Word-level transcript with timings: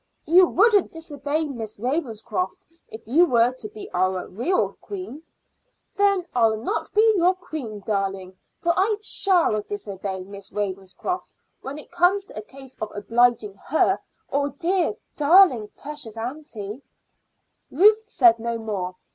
"You 0.25 0.47
wouldn't 0.47 0.91
disobey 0.91 1.45
Miss 1.45 1.77
Ravenscroft 1.77 2.65
if 2.87 3.05
you 3.07 3.27
were 3.27 3.53
to 3.53 3.69
be 3.69 3.87
our 3.91 4.27
real 4.27 4.73
queen." 4.81 5.21
"Then 5.95 6.25
I'll 6.33 6.57
not 6.57 6.91
be 6.91 7.13
your 7.15 7.35
queen, 7.35 7.81
darling, 7.85 8.35
for 8.63 8.73
I 8.75 8.95
shall 9.03 9.61
disobey 9.61 10.23
Miss 10.23 10.51
Ravenscroft 10.51 11.35
when 11.61 11.77
it 11.77 11.91
comes 11.91 12.23
to 12.25 12.35
a 12.39 12.41
case 12.41 12.75
of 12.81 12.91
obliging 12.95 13.53
her 13.67 13.99
or 14.27 14.49
dear, 14.49 14.95
darling, 15.17 15.69
precious 15.77 16.17
aunty." 16.17 16.81
Ruth 17.69 18.03
said 18.07 18.39
no 18.39 18.57
more. 18.57 18.95